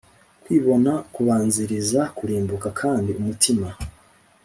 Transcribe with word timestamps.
Kwibona 0.43 0.91
kubanziriza 1.13 2.01
kurimbuka 2.17 2.67
Kandi 2.79 3.11
umutima 3.19 3.67